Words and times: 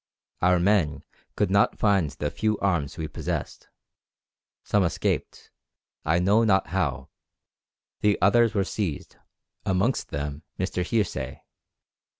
Our 0.41 0.57
men 0.59 1.03
could 1.35 1.51
not 1.51 1.77
find 1.77 2.09
the 2.09 2.31
few 2.31 2.57
arms 2.57 2.97
we 2.97 3.07
possessed; 3.07 3.69
some 4.63 4.83
escaped, 4.83 5.51
I 6.03 6.17
know 6.17 6.43
not 6.43 6.69
how; 6.69 7.09
the 7.99 8.19
others 8.19 8.55
were 8.55 8.63
seized, 8.63 9.17
amongst 9.63 10.09
them 10.09 10.41
Mr. 10.57 10.83
Hearsay. 10.83 11.43